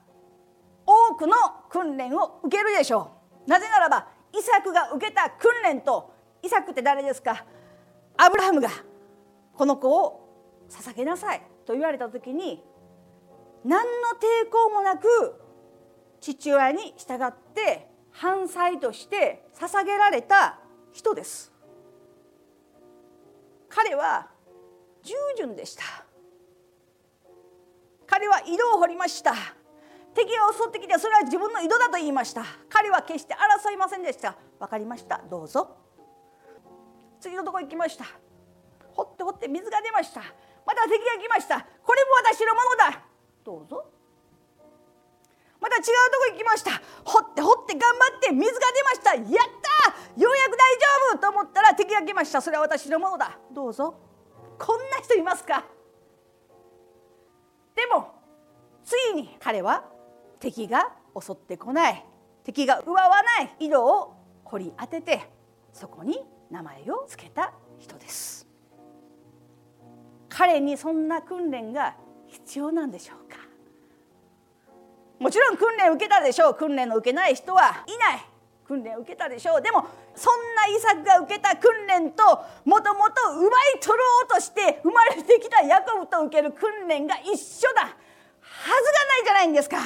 [0.86, 1.36] 多くの
[1.70, 3.12] 訓練を受けるでしょ
[3.48, 3.50] う。
[3.50, 7.46] なぜならばイサクが受けた訓練とイサクって誰ですか？
[8.18, 8.70] アブラハムが
[9.56, 12.64] この子を捧げなさいと言われた時に
[13.64, 13.88] 何の
[14.20, 15.08] 抵抗もなく
[16.20, 20.60] 父親に従って反祭として捧げられた
[20.92, 21.54] 人です。
[23.70, 24.28] 彼は
[25.04, 25.84] 従順でした。
[28.12, 29.34] 彼は井戸を掘りました。
[30.14, 32.44] 敵が襲ってきてそれは自分の井戸だと言いました。
[32.68, 34.36] 彼は決して争いませんでした。
[34.60, 35.22] 分かりました。
[35.30, 35.78] どうぞ。
[37.22, 38.04] 次のとこ行きました。
[38.92, 40.20] 掘って掘って水が出ました。
[40.68, 41.62] また敵が来ました。
[41.62, 43.02] これも私のものだ。
[43.46, 43.86] どうぞ。
[45.62, 46.72] また違うとこ行きました。
[47.06, 49.16] 掘って掘って頑張って水が出ました。
[49.16, 49.32] やった
[50.20, 52.42] ようやく大丈夫と思ったら敵が来ました。
[52.42, 53.40] それは私のものだ。
[53.54, 53.96] どうぞ。
[54.60, 55.64] こんな人いますか？
[57.76, 58.14] でも
[58.84, 59.86] ついに彼は
[60.40, 62.06] 敵が襲ってこない。
[62.44, 63.56] 敵が奪わない。
[63.60, 65.30] 井戸を掘り当てて
[65.72, 66.20] そこに
[66.50, 68.48] 名前を付けた人です。
[70.28, 71.96] 彼にそんな訓練が
[72.28, 73.38] 必要なんでしょうか？
[75.20, 76.56] もちろん訓練を受けたでしょう。
[76.56, 78.26] 訓練を受けない人はいない。
[78.66, 79.62] 訓練を受けたでしょう。
[79.62, 79.86] でも
[80.16, 82.24] そんなイサクが受けた訓練と
[82.66, 87.82] もともと奪い取ろうとして生まれてきたヤコブと受ける訓練が一緒だ。
[87.84, 89.78] はずがないじゃないんですか。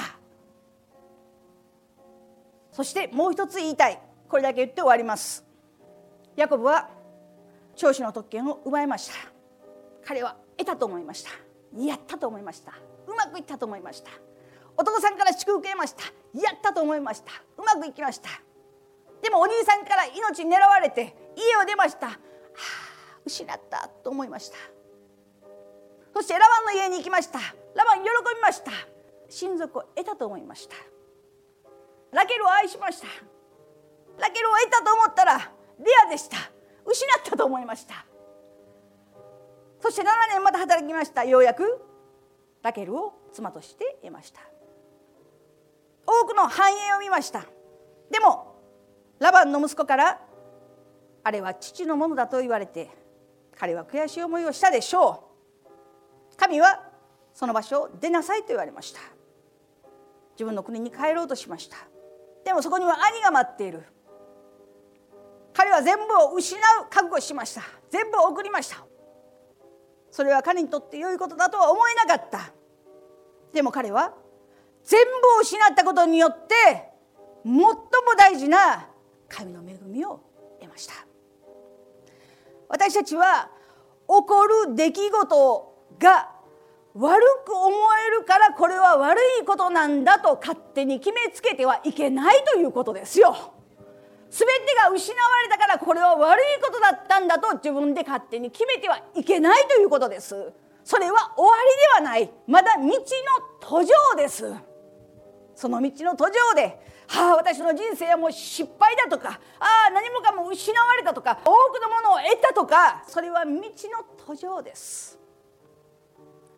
[2.71, 3.99] そしてもう一つ言いたい。
[4.27, 5.45] これだけ言って終わります。
[6.35, 6.89] ヤコブは
[7.75, 9.13] 長子の特権を奪いました。
[10.05, 11.29] 彼は得たと思いました。
[11.77, 12.73] やったと思いました。
[13.07, 14.11] うまくいったと思いました。
[14.77, 16.03] お父さんから祝福を得ました。
[16.33, 17.31] やったと思いました。
[17.57, 18.29] うまくいきました。
[19.25, 22.09] でもお兄さんから命狙われて家を出ました。
[22.09, 22.17] はあ
[23.25, 24.57] 失ったと思いました。
[26.13, 27.39] そしてラバンの家に行きました。
[27.39, 28.71] ラバン喜びました。
[29.27, 30.75] 親族を得たと思いました。
[32.11, 33.07] ラケルを愛しました。
[34.19, 36.37] ラケルを得たと思ったらレアでした。
[36.85, 38.05] 失ったと思いました。
[39.81, 41.25] そして7年また働きました。
[41.25, 41.83] ようやく
[42.61, 44.41] ラケルを妻として得ました。
[46.05, 47.43] 多くの繁栄を見ました。
[48.11, 48.54] でも
[49.19, 50.21] ラバンの息子から
[51.23, 52.89] あれは父のものだと言われて
[53.57, 55.31] 彼は悔しい思いをしたでしょ
[56.33, 56.37] う。
[56.37, 56.83] 神は
[57.33, 58.99] その場所を出なさいと言われました。
[60.33, 61.77] 自分の国に帰ろうとしました。
[62.43, 63.83] でもそこには兄が待っている。
[65.53, 67.61] 彼は全部を失う覚悟しました。
[67.89, 68.85] 全部を送りました。
[70.11, 72.51] それは彼にとって良いことだとは思えなかった。
[73.53, 74.13] でも彼は
[74.83, 76.53] 全部を失ったことによって
[77.43, 77.71] 最も
[78.17, 78.89] 大事な
[79.27, 80.21] 神の恵みを
[80.59, 80.93] 得ました
[82.69, 83.49] 私たちは
[84.07, 86.31] 起こる出来事が
[86.95, 87.75] 悪く思
[88.07, 93.53] えるからこれは悪いことなんだと勝手に決めつけてはいけないということですよ。
[94.29, 100.53] 全てが失われたからこれは悪いことだったんだと自分で勝手に決めてはいけないということです。
[100.83, 101.51] それは終わ
[101.97, 102.91] りではないまだ道の
[103.59, 104.53] 途上です。
[105.53, 113.61] その道の途上で「はあ私の人生はもう失敗だ」とか「ああ何もかも失われた」とか多くのものを得たとかそれは道の
[114.25, 115.19] 途上です。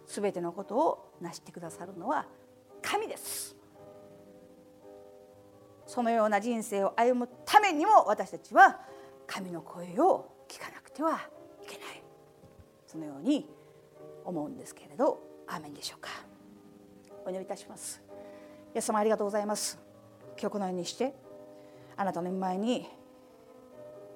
[0.05, 2.25] すべてのことを成してくださるのは
[2.81, 3.55] 神です。
[5.85, 8.79] そのような人生を歩むためにも私たちは
[9.25, 11.29] 神の声を聞かなくては
[11.63, 12.03] いけない
[12.85, 13.49] そのように
[14.25, 16.09] 思うんですけれどアーメンでしょうか
[17.25, 18.01] お祈りいたします
[18.75, 19.86] イエス様ありがとうございます
[20.39, 21.13] 今日このようにして
[21.95, 22.87] あなたの前に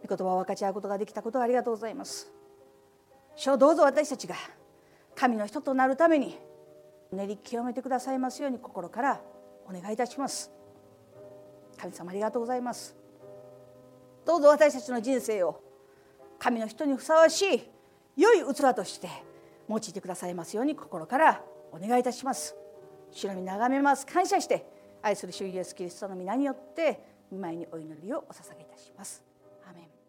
[0.08, 2.32] 御言葉を分かち合うことができたことをありがとうございます。
[3.36, 4.36] 主どうぞ私たちが
[5.16, 6.38] 神の人となるために
[7.12, 9.22] 練り清めてくださいますように心から
[9.68, 10.52] お願いいたします。
[11.78, 12.96] 神様ありがとうございます。
[14.26, 15.62] どうぞ私たちの人生を
[16.38, 17.64] 神の人にふさわしい
[18.16, 19.10] 良い器として
[19.68, 21.42] 用いてくださいますように心から
[21.72, 22.56] お願いいたします。
[23.12, 24.06] 白に眺めます。
[24.06, 24.66] 感謝して
[25.02, 27.00] 愛する主イエスキリストの皆によって
[27.32, 29.31] 御前にお祈りをお捧げいたします。